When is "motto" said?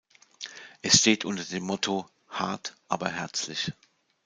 1.63-2.09